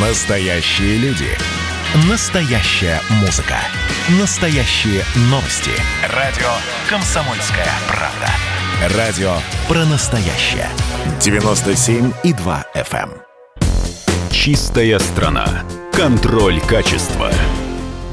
Настоящие 0.00 0.96
люди. 0.98 1.26
Настоящая 2.08 3.00
музыка. 3.20 3.56
Настоящие 4.20 5.02
новости. 5.22 5.72
Радио 6.14 6.46
«Комсомольская 6.88 7.66
правда». 7.88 8.96
Радио 8.96 9.32
про 9.66 9.84
настоящее. 9.86 10.68
97,2 11.18 12.64
FM. 12.76 13.10
эм. 13.10 14.30
Чистая 14.30 15.00
страна. 15.00 15.64
Контроль 15.92 16.60
качества. 16.60 17.32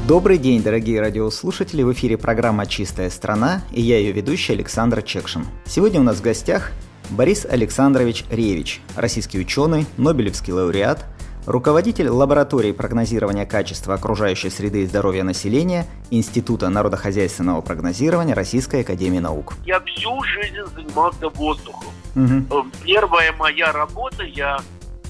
Добрый 0.08 0.38
день, 0.38 0.64
дорогие 0.64 1.00
радиослушатели! 1.00 1.84
В 1.84 1.92
эфире 1.92 2.18
программа 2.18 2.66
«Чистая 2.66 3.10
страна» 3.10 3.62
и 3.70 3.80
я 3.80 3.98
ее 3.98 4.10
ведущий 4.10 4.54
Александр 4.54 5.02
Чекшин. 5.02 5.46
Сегодня 5.66 6.00
у 6.00 6.02
нас 6.02 6.16
в 6.16 6.22
гостях 6.22 6.72
Борис 7.10 7.46
Александрович 7.48 8.24
Ревич, 8.28 8.80
российский 8.96 9.38
ученый, 9.38 9.86
Нобелевский 9.96 10.52
лауреат, 10.52 11.04
руководитель 11.46 12.08
лаборатории 12.08 12.72
прогнозирования 12.72 13.46
качества 13.46 13.94
окружающей 13.94 14.50
среды 14.50 14.82
и 14.82 14.86
здоровья 14.86 15.22
населения 15.22 15.86
Института 16.10 16.68
народохозяйственного 16.68 17.60
прогнозирования 17.60 18.34
Российской 18.34 18.82
Академии 18.82 19.20
Наук. 19.20 19.54
Я 19.64 19.80
всю 19.80 20.22
жизнь 20.24 20.56
занимался 20.74 21.28
воздухом. 21.30 21.92
Мгм. 22.14 22.72
Первая 22.84 23.32
моя 23.32 23.72
работа, 23.72 24.24
я 24.24 24.58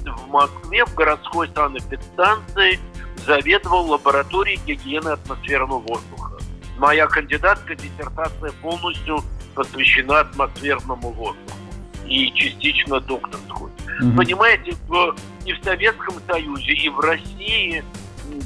в 0.05 0.29
Москве 0.29 0.85
в 0.85 0.95
городской 0.95 1.49
санэпидстанции 1.55 2.79
заведовал 3.27 3.91
лабораторией 3.91 4.61
гигиены 4.67 5.11
атмосферного 5.11 5.79
воздуха. 5.79 6.39
Моя 6.79 7.07
кандидатская 7.07 7.77
диссертация 7.77 8.53
полностью 8.63 9.21
посвящена 9.55 10.21
атмосферному 10.21 11.11
воздуху 11.13 11.56
и 12.09 12.33
частично 12.35 13.01
докторскую. 13.01 13.71
Мгм. 14.01 14.17
Понимаете, 14.17 14.75
в, 14.89 15.17
и 15.45 15.53
в 15.53 15.65
Советском 15.65 16.15
Союзе, 16.27 16.73
и 16.73 16.89
в 16.89 17.01
России 17.01 17.85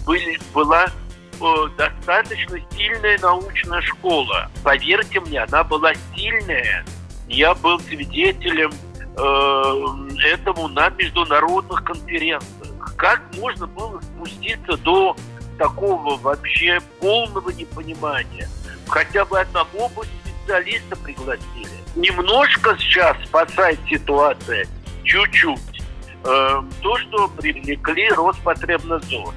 были, 0.07 0.39
была 0.55 0.87
э, 0.87 1.55
достаточно 1.77 2.59
сильная 2.77 3.19
научная 3.19 3.81
школа. 3.83 4.51
Поверьте 4.63 5.21
мне, 5.21 5.41
она 5.41 5.65
была 5.65 5.93
сильная. 6.15 6.85
Я 7.29 7.55
был 7.55 7.79
свидетелем 7.81 8.73
э, 9.17 10.33
этому 10.33 10.69
на 10.69 10.91
международных 10.91 11.85
конференциях. 11.85 12.95
Как 12.97 13.23
можно 13.37 13.67
было 13.67 14.01
спуститься 14.01 14.77
до 14.79 15.17
такого 15.59 16.17
вообще 16.19 16.81
полного 17.01 17.51
непонимания? 17.51 18.49
Хотя 18.89 19.25
бы 19.25 19.41
одного 19.41 19.89
бы 19.91 20.05
специалиста 20.25 20.97
пригласили. 20.97 21.80
Немножко 21.97 22.77
сейчас 22.79 23.17
спасает 23.27 23.79
ситуация, 23.89 24.67
чуть-чуть. 25.05 25.83
Э, 26.25 26.63
то, 26.83 26.99
что 26.99 27.29
привлекли 27.29 28.09
Роспотребнадзор. 28.11 29.35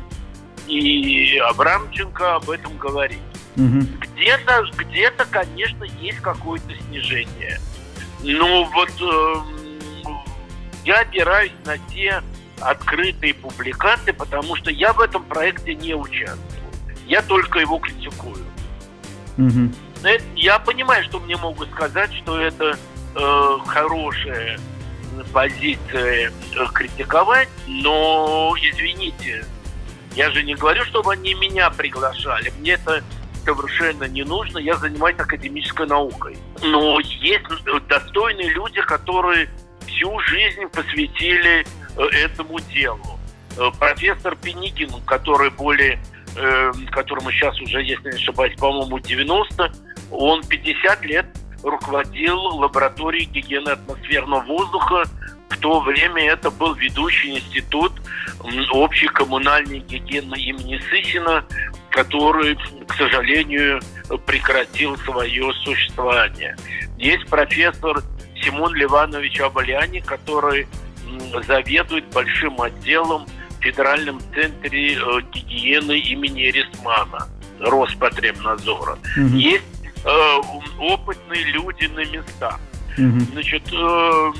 И 0.68 1.38
Абрамченко 1.38 2.36
об 2.36 2.50
этом 2.50 2.78
говорит. 2.78 3.20
Мгм. 3.56 3.88
Где-то, 4.00 4.66
где-то, 4.78 5.26
конечно, 5.26 5.84
есть 5.84 6.20
какое-то 6.20 6.74
снижение. 6.88 7.60
Но 8.24 8.64
вот 8.66 8.90
эм, 9.02 10.18
я 10.86 11.02
опираюсь 11.02 11.52
на 11.66 11.78
те 11.78 12.24
открытые 12.60 13.34
публикации, 13.34 14.12
потому 14.12 14.56
что 14.56 14.72
я 14.72 14.94
в 14.94 15.02
этом 15.02 15.24
проекте 15.24 15.76
не 15.76 15.94
участвую. 15.94 16.64
Я 17.08 17.22
только 17.22 17.60
его 17.60 17.78
критикую. 17.80 18.46
Мгм. 19.38 19.74
Я 20.36 20.60
понимаю, 20.60 21.04
что 21.06 21.20
мне 21.20 21.38
могут 21.38 21.70
сказать, 21.72 22.14
что 22.14 22.40
это 22.40 22.78
э, 23.16 23.58
хорошая 23.66 24.60
позиция 25.32 26.32
э, 26.32 26.66
критиковать, 26.74 27.50
но 27.68 28.54
извините, 28.62 29.46
я 30.16 30.30
же 30.32 30.44
не 30.44 30.56
говорю, 30.56 30.84
чтобы 30.86 31.14
они 31.14 31.34
меня 31.36 31.70
приглашали. 31.70 32.52
Мне 32.60 32.72
это 32.72 33.04
совершенно 33.46 34.04
не 34.06 34.24
нужно. 34.24 34.58
Я 34.60 34.76
занимаюсь 34.76 35.18
академической 35.18 35.88
наукой. 35.88 36.38
Но 36.62 37.00
есть 37.00 37.46
достойные 37.88 38.50
люди, 38.50 38.82
которые 38.82 39.50
всю 39.88 40.20
жизнь 40.20 40.68
посвятили 40.72 41.66
э, 41.98 42.04
этому 42.26 42.60
делу. 42.60 43.20
Э, 43.58 43.70
Профессор 43.80 44.36
Пеникин, 44.36 44.90
который 45.06 45.50
более, 45.50 46.00
которому 46.92 47.32
сейчас 47.32 47.60
уже, 47.62 47.84
если 47.84 48.10
не 48.10 48.18
ошибаюсь, 48.18 48.58
по-моему, 48.58 48.98
90, 48.98 49.72
он 50.14 50.44
50 50.44 51.06
лет 51.06 51.26
руководил 51.64 52.38
лабораторией 52.38 53.26
гигиены 53.26 53.70
атмосферного 53.70 54.42
воздуха. 54.42 55.04
В 55.50 55.58
то 55.58 55.80
время 55.80 56.32
это 56.32 56.52
был 56.52 56.74
ведущий 56.74 57.38
институт 57.38 57.94
общей 58.72 59.08
коммунальной 59.08 59.80
гигиены 59.80 60.36
имени 60.36 60.80
Сысина, 60.90 61.46
который, 61.90 62.58
к 62.88 62.94
сожалению, 62.96 63.80
прекратил 64.26 64.98
свое 64.98 65.54
существование. 65.64 66.56
Есть 66.98 67.28
профессор 67.28 68.04
Симон 68.44 68.76
Ливанович 68.76 69.40
Абаляни, 69.42 70.00
который 70.00 70.68
заведует 71.48 72.06
большим 72.14 72.62
отделом 72.62 73.26
в 73.60 73.64
Федеральном 73.64 74.20
центре 74.34 74.96
э, 74.96 75.22
гигиены 75.32 75.98
имени 76.00 76.44
Рисмана 76.44 77.28
Роспотребнадзора. 77.60 78.98
Мгм. 79.16 79.38
Есть 79.38 79.73
э, 80.04 80.42
опытные 80.80 81.44
люди 81.46 81.86
на 81.86 82.06
местах. 82.06 82.60
Мгм. 82.98 83.22
Значит, 83.32 83.64
э, 83.72 84.32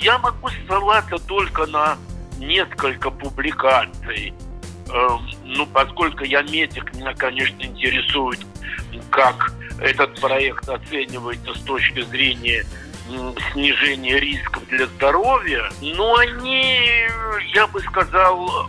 я 0.00 0.18
могу 0.18 0.48
ссылаться 0.48 1.18
только 1.26 1.66
на 1.66 1.96
несколько 2.38 3.10
публикаций. 3.10 4.32
Э, 4.92 5.08
ну, 5.44 5.66
поскольку 5.66 6.24
я 6.24 6.42
медик, 6.42 6.94
меня, 6.94 7.14
конечно, 7.14 7.62
интересует, 7.62 8.40
как 9.10 9.52
этот 9.80 10.20
проект 10.20 10.68
оценивается 10.68 11.54
с 11.54 11.62
точки 11.62 12.02
зрения 12.02 12.64
м, 13.10 13.34
снижения 13.52 14.18
рисков 14.20 14.66
для 14.68 14.86
здоровья. 14.86 15.70
Но 15.80 16.16
они, 16.16 16.90
я 17.54 17.66
бы 17.66 17.80
сказал, 17.80 18.68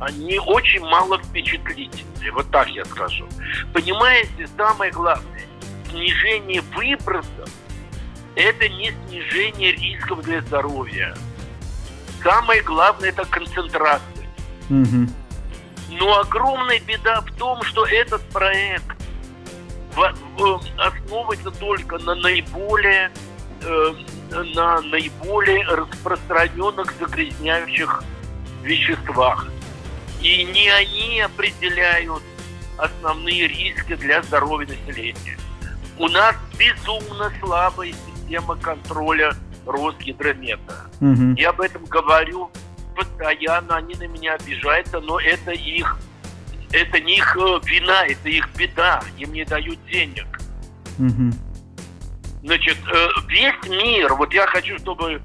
они 0.00 0.38
очень 0.38 0.80
мало 0.80 1.18
впечатлительные. 1.18 2.32
Вот 2.32 2.50
так 2.50 2.68
я 2.68 2.84
скажу. 2.84 3.26
Понимаете, 3.72 4.48
самое 4.56 4.92
главное, 4.92 5.46
снижение 5.90 6.60
выбросов 6.74 7.48
это 8.38 8.68
не 8.68 8.92
снижение 9.08 9.72
рисков 9.72 10.22
для 10.22 10.40
здоровья. 10.42 11.14
Самое 12.22 12.62
главное 12.62 13.08
это 13.08 13.24
концентрация. 13.24 14.28
Мгм. 14.68 15.12
Но 15.90 16.20
огромная 16.20 16.78
беда 16.80 17.20
в 17.22 17.32
том, 17.36 17.62
что 17.62 17.84
этот 17.84 18.22
проект 18.28 18.96
основывается 20.76 21.50
только 21.50 21.98
на 21.98 22.14
наиболее 22.14 23.10
э, 23.62 23.94
на 24.30 24.80
наиболее 24.82 25.66
распространенных 25.66 26.92
загрязняющих 27.00 28.04
веществах. 28.62 29.48
И 30.20 30.44
не 30.44 30.68
они 30.68 31.20
определяют 31.20 32.22
основные 32.76 33.48
риски 33.48 33.94
для 33.96 34.22
здоровья 34.22 34.68
населения. 34.68 35.38
У 35.98 36.08
нас 36.08 36.36
безумно 36.58 37.32
слабая 37.40 37.92
система 37.92 38.56
контроля 38.56 39.34
Росгидромета. 39.66 40.86
Мгм. 41.00 41.34
Я 41.34 41.50
об 41.50 41.60
этом 41.60 41.84
говорю 41.84 42.50
постоянно, 42.96 43.76
они 43.76 43.94
на 43.94 44.08
меня 44.08 44.34
обижаются, 44.34 45.00
но 45.00 45.20
это 45.20 45.52
их, 45.52 45.98
это 46.72 47.00
не 47.00 47.18
их 47.18 47.36
э, 47.36 47.60
вина, 47.64 48.06
это 48.06 48.28
их 48.28 48.48
беда, 48.56 49.02
им 49.18 49.32
не 49.32 49.44
дают 49.44 49.78
денег. 49.86 50.26
Мгм. 50.98 51.32
Значит, 52.42 52.78
э, 52.92 53.08
весь 53.28 53.68
мир, 53.68 54.14
вот 54.14 54.32
я 54.32 54.46
хочу, 54.46 54.78
чтобы, 54.78 55.20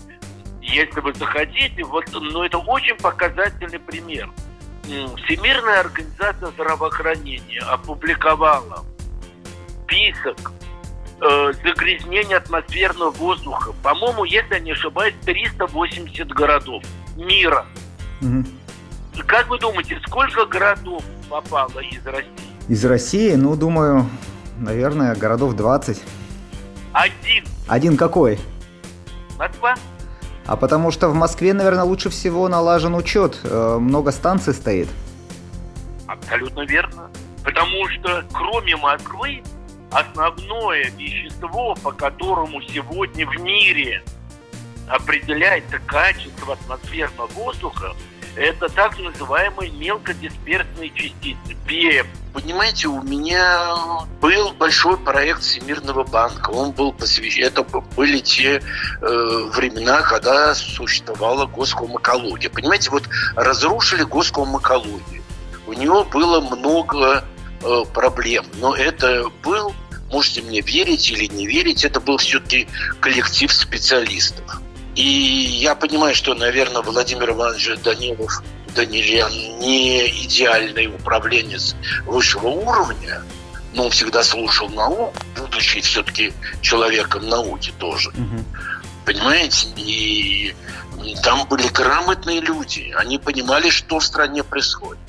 если 0.62 1.00
вы 1.00 1.14
захотите, 1.14 1.84
вот, 1.84 2.06
но 2.12 2.46
это 2.46 2.58
очень 2.60 2.96
показательный 2.96 3.80
пример. 3.80 4.30
Всемирная 4.83 5.80
организация 5.80 6.50
здравоохранения 6.50 7.62
опубликовала 7.62 8.83
список 9.83 10.51
э, 11.21 11.53
загрязнения 11.63 12.38
атмосферного 12.38 13.12
воздуха. 13.12 13.74
По-моему, 13.81 14.25
если 14.25 14.56
я 14.56 14.59
не 14.59 14.71
ошибаюсь, 14.71 15.15
380 15.25 16.27
городов 16.30 16.83
мира. 17.15 17.65
Мгм. 18.21 18.45
Как 19.25 19.47
вы 19.47 19.57
думаете, 19.59 20.00
сколько 20.06 20.45
городов 20.45 21.03
попало 21.29 21.79
из 21.79 22.06
России? 22.06 22.29
Из 22.68 22.83
России, 22.83 23.36
ну, 23.36 23.56
думаю, 23.56 24.09
наверное, 24.57 25.15
городов 25.15 25.53
20. 25.53 26.01
Один. 26.91 27.45
Один 27.68 27.97
какой? 27.97 28.39
Москва? 29.38 29.75
А 30.45 30.56
потому 30.57 30.92
что 30.92 31.10
в 31.10 31.16
Москве, 31.16 31.54
наверное, 31.54 31.84
лучше 31.84 32.10
всего 32.10 32.48
налажен 32.50 32.95
учет. 32.95 33.40
Э, 33.44 33.78
Много 33.80 34.12
станций 34.12 34.54
стоит. 34.54 34.90
Абсолютно 36.07 36.62
верно. 36.62 37.10
Потому 37.44 37.88
что 37.90 38.24
кроме 38.34 38.75
Москвы 38.75 39.42
основное 39.92 40.90
вещество, 40.98 41.75
по 41.81 41.92
которому 41.92 42.62
сегодня 42.63 43.25
в 43.28 43.40
мире 43.40 44.04
определяется 44.88 45.80
качество 45.86 46.54
атмосферного 46.54 47.28
воздуха, 47.28 47.94
это 48.36 48.68
так 48.69 48.98
называемые 49.00 49.72
мелкодисперсные 49.72 50.89
частицы, 50.89 51.56
ПМ. 51.66 52.07
Понимаете, 52.33 52.88
у 52.88 53.01
меня 53.03 53.68
был 54.19 54.53
большой 54.53 54.97
проект 54.97 55.44
Всемирного 55.44 56.03
банка. 56.03 56.50
Он 56.50 56.71
был 56.71 56.91
посвящен... 56.91 57.45
Это 57.45 57.63
были 57.95 58.19
те 58.19 58.59
э, 59.01 59.50
времена, 59.53 60.01
когда 60.01 60.56
существовала 60.56 61.45
госкомэкология. 61.45 62.50
Понимаете, 62.50 62.89
вот 62.89 63.03
разрушили 63.35 64.03
госкомэкологию. 64.03 65.24
У 65.68 65.74
него 65.74 66.03
было 66.06 66.41
много 66.41 67.24
э, 67.62 67.83
проблем. 67.94 68.45
Но 68.56 68.75
это 68.75 69.25
был, 69.44 69.71
можете 70.12 70.41
мне 70.41 70.62
верить 70.62 71.12
или 71.12 71.27
не 71.27 71.45
верить, 71.45 71.86
это 71.86 72.00
был 72.00 72.18
все-таки 72.18 72.68
коллектив 73.00 73.53
специалистов. 73.53 74.59
И 74.95 75.03
я 75.03 75.75
понимаю, 75.75 76.15
что, 76.15 76.33
наверное, 76.33 76.81
Владимир 76.81 77.29
Иванович 77.31 77.77
Данилов 77.83 78.44
Данильян 78.74 79.31
не 79.60 80.08
идеальный 80.25 80.88
управленец 80.88 81.75
высшего 82.06 82.48
уровня, 82.48 83.22
но 83.74 83.86
он 83.86 83.92
всегда 83.92 84.24
слушал 84.24 84.70
науку, 84.70 85.14
будучи 85.36 85.81
все-таки 85.81 86.34
человеком 86.62 87.28
науки 87.28 87.74
тоже. 87.78 88.10
Угу. 88.10 88.44
Понимаете? 89.06 89.68
И 89.78 90.56
там 91.24 91.48
были 91.48 91.68
грамотные 91.68 92.40
люди. 92.40 92.94
Они 92.98 93.18
понимали, 93.18 93.70
что 93.70 94.00
в 94.00 94.06
стране 94.06 94.44
происходит. 94.44 95.00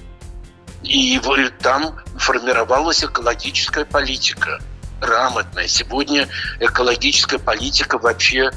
И 0.82 1.20
там 1.60 1.98
формировалась 2.18 3.04
экологическая 3.04 3.84
политика 3.84 4.60
грамотная. 5.00 5.66
Сегодня 5.66 6.28
экологическая 6.60 7.38
политика 7.38 7.98
вообще 7.98 8.50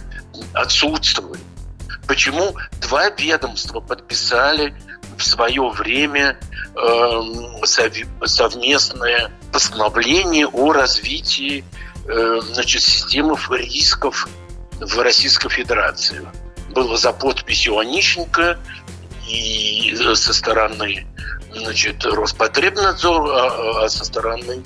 отсутствует. 0.54 1.42
Почему 2.08 2.56
два 2.82 3.10
ведомства 3.10 3.80
подписали 3.80 4.74
в 5.18 5.24
свое 5.24 5.70
время 5.70 6.40
э, 6.76 7.22
совместное 8.26 9.32
постановление 9.52 10.48
о 10.48 10.72
развитии 10.72 11.64
э, 12.08 12.40
значит, 12.52 12.82
системы 12.82 13.36
рисков 13.52 14.28
в 14.80 15.00
Российской 15.00 15.50
Федерации. 15.50 16.26
Было 16.70 16.98
за 16.98 17.14
подписью 17.14 17.80
Онищенко 17.80 18.60
и 19.28 19.96
со 20.14 20.34
стороны 20.34 21.08
значит, 21.54 22.06
Роспотребнадзор, 22.06 23.84
а, 23.84 23.90
со 23.90 24.06
стороны 24.06 24.62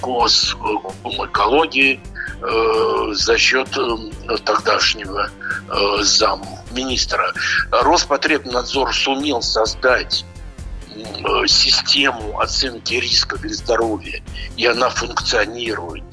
госэкологии 0.00 2.00
э, 2.42 3.14
за 3.14 3.38
счет 3.38 3.68
э, 3.76 4.36
тогдашнего 4.44 5.30
э, 5.68 6.02
зам 6.02 6.42
министра. 6.70 7.32
Роспотребнадзор 7.70 8.94
сумел 8.94 9.42
создать 9.42 10.24
э, 10.94 11.46
систему 11.46 12.40
оценки 12.40 12.94
риска 12.94 13.36
для 13.38 13.54
здоровья, 13.54 14.22
и 14.56 14.66
она 14.66 14.90
функционирует. 14.90 16.04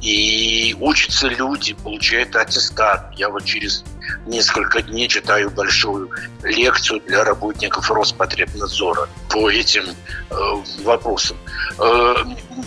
И 0.00 0.76
учатся 0.80 1.28
люди, 1.28 1.74
получают 1.74 2.34
аттестат. 2.34 3.12
Я 3.16 3.28
вот 3.28 3.44
через 3.44 3.84
несколько 4.26 4.82
дней 4.82 5.06
читаю 5.06 5.48
большую 5.50 6.10
лекцию 6.42 7.00
для 7.06 7.22
работников 7.22 7.88
Роспотребнадзора 7.88 9.08
по 9.30 9.48
этим 9.48 9.84
э, 9.84 10.34
вопросам. 10.82 11.36
Э, 11.78 12.16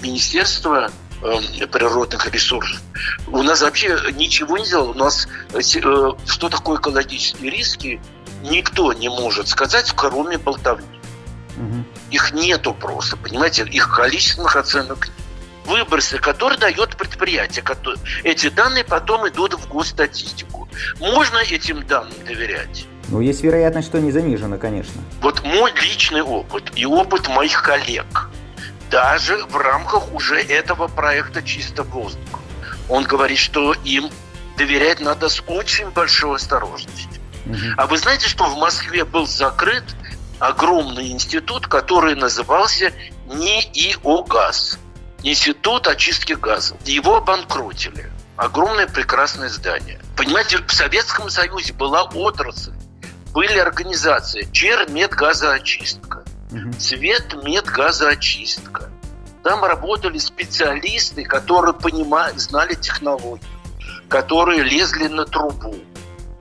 Министерство 0.02 0.90
природных 1.22 2.28
ресурсов. 2.32 2.82
У 3.28 3.42
нас 3.42 3.62
вообще 3.62 3.98
ничего 4.14 4.58
не 4.58 4.66
сделало. 4.66 4.92
У 4.92 4.94
нас 4.96 5.28
э, 5.54 5.60
э, 5.60 5.62
что 5.62 6.50
такое 6.50 6.78
экологические 6.78 7.52
риски, 7.52 8.02
никто 8.44 8.94
не 8.94 9.10
может 9.10 9.48
сказать, 9.48 9.92
кроме 9.96 10.38
болтовни. 10.38 11.00
Угу. 11.58 11.86
Их 12.12 12.34
нету 12.34 12.74
просто, 12.74 13.18
понимаете, 13.18 13.64
их 13.64 13.96
количественных 13.96 14.56
оценок 14.56 15.10
выбросы, 15.66 16.18
которые 16.18 16.60
дает 16.60 16.96
предприятие. 16.96 17.64
Которые, 17.64 18.00
эти 18.24 18.50
данные 18.50 18.84
потом 18.84 19.28
идут 19.28 19.54
в 19.54 19.68
госстатистику. 19.68 20.68
Можно 21.00 21.38
этим 21.38 21.86
данным 21.88 22.14
доверять? 22.26 22.88
Ну, 23.08 23.22
есть 23.22 23.44
вероятность, 23.44 23.88
что 23.88 24.00
они 24.00 24.12
занижены, 24.12 24.58
конечно. 24.58 25.02
Вот 25.22 25.44
мой 25.44 25.72
личный 25.82 26.22
опыт 26.22 26.72
и 26.76 26.86
опыт 26.86 27.28
моих 27.28 27.62
коллег, 27.62 28.30
даже 28.90 29.46
в 29.46 29.58
рамках 29.58 30.12
уже 30.14 30.42
этого 30.42 30.88
проекта 30.88 31.42
«Чисто 31.42 31.84
воздух», 31.84 32.40
он 32.90 33.04
говорит, 33.04 33.38
что 33.38 33.74
им 33.84 34.10
доверять 34.58 35.00
надо 35.00 35.30
с 35.30 35.44
очень 35.48 35.90
большой 35.90 36.38
осторожностью. 36.38 37.22
Угу. 37.46 37.58
А 37.78 37.88
вы 37.88 37.98
знаете, 37.98 38.28
что 38.28 38.46
в 38.46 38.58
Москве 38.58 39.06
был 39.06 39.28
закрыт 39.28 39.84
огромный 40.40 41.12
институт, 41.12 41.68
который 41.68 42.16
назывался 42.16 42.92
НИИОГАЗ. 43.28 44.80
Институт 45.24 45.88
очистки 45.88 46.34
газа. 46.34 46.76
Его 46.86 47.18
обанкротили. 47.18 48.12
Огромное 48.36 48.88
прекрасное 48.88 49.50
здание. 49.50 50.00
Понимаете, 50.18 50.58
в 50.58 50.72
Советском 50.72 51.30
Союзе 51.30 51.74
была 51.74 52.04
отрасль, 52.04 52.74
были 53.34 53.58
организации 53.58 54.48
Чермедгазоочистка, 54.52 56.25
Цветмедгазоочистка. 56.78 58.90
Там 59.44 59.64
работали 59.64 60.18
специалисты, 60.18 61.24
которые 61.24 61.74
понимали, 61.74 62.38
знали 62.38 62.74
технологию, 62.74 63.50
которые 64.08 64.64
лезли 64.64 65.08
на 65.08 65.26
трубу, 65.26 65.76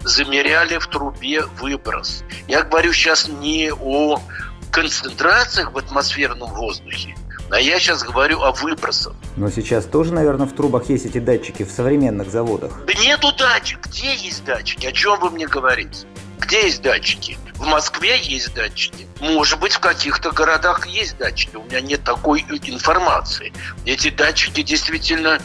замеряли 0.02 0.78
в 0.78 0.86
трубе 0.86 1.42
выброс. 1.60 2.24
Я 2.48 2.62
говорю 2.62 2.92
сейчас 2.92 3.28
не 3.28 3.72
о 3.72 4.20
концентрациях 4.70 5.72
в 5.72 5.78
атмосферном 5.78 6.52
воздухе, 6.54 7.14
а 7.50 7.60
я 7.60 7.78
сейчас 7.78 8.02
говорю 8.02 8.40
о 8.40 8.52
выбросах. 8.52 9.14
Но 9.36 9.50
сейчас 9.50 9.84
тоже, 9.84 10.12
наверное, 10.12 10.46
в 10.46 10.54
трубах 10.54 10.88
есть 10.88 11.06
эти 11.06 11.18
датчики 11.18 11.62
в 11.62 11.70
современных 11.70 12.30
заводах. 12.30 12.72
Да 12.86 12.94
нету 12.94 13.32
датчик. 13.36 13.86
Где 13.86 14.14
есть 14.14 14.44
датчики? 14.44 14.86
О 14.86 14.92
чем 14.92 15.20
вы 15.20 15.30
мне 15.30 15.46
говорите? 15.46 16.06
Где 16.38 16.66
есть 16.66 16.82
датчики? 16.82 17.38
В 17.54 17.66
Москве 17.66 18.20
есть 18.20 18.54
датчики. 18.54 19.06
Может 19.20 19.58
быть, 19.60 19.72
в 19.72 19.81
каких-то 19.81 20.31
городах 20.32 20.86
есть 20.86 21.16
датчики. 21.19 21.56
У 21.56 21.62
меня 21.64 21.81
нет 21.81 22.04
такой 22.04 22.44
информации. 22.64 23.52
Эти 23.86 24.10
датчики 24.10 24.62
действительно 24.62 25.40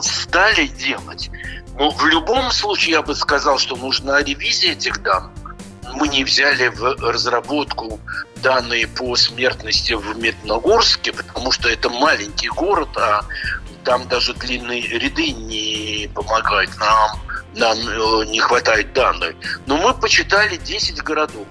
стали 0.00 0.66
делать. 0.66 1.30
Но 1.74 1.90
в 1.90 2.06
любом 2.06 2.50
случае 2.50 2.92
я 2.92 3.02
бы 3.02 3.14
сказал, 3.14 3.58
что 3.58 3.76
нужна 3.76 4.22
ревизия 4.22 4.72
этих 4.72 5.02
данных 5.02 5.32
мы 5.94 6.08
не 6.08 6.24
взяли 6.24 6.68
в 6.68 6.96
разработку 7.00 8.00
данные 8.36 8.86
по 8.86 9.16
смертности 9.16 9.94
в 9.94 10.18
Медногорске, 10.18 11.12
потому 11.12 11.50
что 11.50 11.68
это 11.68 11.88
маленький 11.88 12.48
город, 12.48 12.90
а 12.96 13.24
там 13.84 14.06
даже 14.08 14.34
длинные 14.34 14.82
ряды 14.82 15.32
не 15.32 16.08
помогают 16.14 16.76
нам, 16.78 17.20
нам 17.54 17.78
э, 17.78 18.24
не 18.26 18.40
хватает 18.40 18.92
данных. 18.92 19.34
Но 19.66 19.76
мы 19.76 19.94
почитали 19.94 20.56
10 20.56 21.02
городов. 21.02 21.46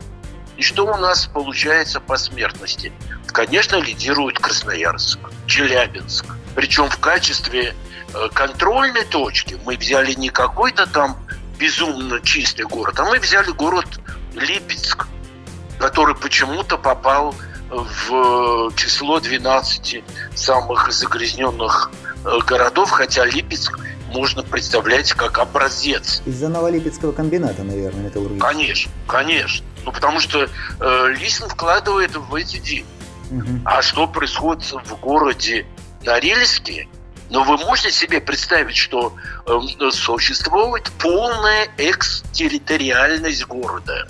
И 0.58 0.64
что 0.64 0.86
у 0.86 0.98
нас 0.98 1.28
получается 1.28 2.00
по 2.00 2.18
смертности? 2.18 2.92
Конечно, 3.28 3.76
лидирует 3.78 4.40
Красноярск, 4.40 5.20
Челябинск. 5.46 6.26
Причем 6.56 6.90
в 6.90 6.98
качестве 6.98 7.76
э, 8.14 8.30
контрольной 8.34 9.06
точки 9.06 9.60
мы 9.66 9.78
взяли 9.78 10.14
не 10.14 10.30
какой-то 10.30 10.88
там 10.88 11.18
безумно 11.60 12.20
чистый 12.22 12.66
город, 12.66 13.00
а 13.00 13.06
мы 13.06 13.20
взяли 13.20 13.52
город 13.52 13.88
Липецк, 14.34 15.08
который 15.80 16.16
почему-то 16.16 16.78
попал 16.78 17.36
в 17.70 18.72
число 18.76 19.20
12 19.20 20.04
самых 20.36 20.92
загрязненных 20.92 21.92
э, 22.24 22.38
городов, 22.46 22.92
хотя 22.92 23.26
Липецк 23.26 23.78
можно 24.08 24.44
представлять 24.44 25.14
как 25.14 25.38
образец. 25.40 26.22
Из-за 26.26 26.50
Новолипецкого 26.50 27.12
комбината, 27.12 27.64
наверное, 27.64 28.06
металлургического. 28.06 28.52
Конечно, 28.52 28.92
конечно. 29.08 29.66
Ну, 29.86 29.92
потому 29.92 30.20
что 30.20 30.48
э, 30.80 31.14
Лисин 31.18 31.48
вкладывает 31.50 32.16
в 32.16 32.36
эти 32.36 32.58
деньги. 32.58 32.86
Угу. 33.32 33.62
А 33.66 33.82
что 33.82 34.08
происходит 34.08 34.64
в 34.64 35.00
городе 35.00 35.66
Норильске? 36.04 36.88
Но 37.30 37.44
вы 37.44 37.58
можете 37.58 37.92
себе 37.92 38.22
представить, 38.22 38.78
что 38.78 39.14
э, 39.46 39.92
существует 39.92 40.90
полная 41.00 41.68
экстерриториальность 41.78 43.46
города 43.46 44.08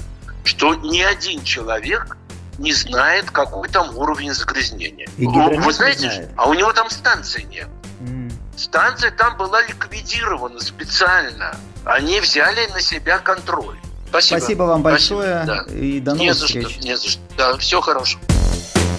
что 0.47 0.73
ни 0.75 1.01
один 1.01 1.43
человек 1.43 2.17
не 2.57 2.73
знает, 2.73 3.29
какой 3.29 3.67
там 3.69 3.95
уровень 3.95 4.33
загрязнения. 4.33 5.07
И 5.17 5.27
Вы 5.27 5.73
знаете, 5.73 6.09
знает. 6.09 6.29
а 6.35 6.49
у 6.49 6.53
него 6.53 6.73
там 6.73 6.89
станции 6.89 7.43
нет. 7.43 7.67
Mm. 7.99 8.16
Станция 8.57 9.11
там 9.11 9.37
была 9.37 9.61
ликвидирована 9.61 10.59
специально. 10.59 11.55
Они 11.85 12.19
взяли 12.19 12.67
на 12.73 12.81
себя 12.81 13.19
контроль. 13.19 13.77
Спасибо. 14.09 14.39
Спасибо 14.39 14.63
вам 14.63 14.81
большое. 14.81 15.43
Спасибо, 15.43 15.65
да. 15.67 15.75
И 15.75 15.99
до 15.99 16.15
новых 16.15 16.21
не 16.21 16.33
встреч. 16.33 16.63
За 16.63 16.69
что, 16.69 16.81
не 16.81 16.97
за 16.97 17.09
что. 17.09 17.21
Да, 17.37 17.57
все 17.57 17.81
хорошо. 17.81 18.19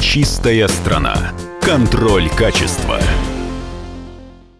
Чистая 0.00 0.68
страна. 0.68 1.32
Контроль 1.60 2.30
качества. 2.30 3.00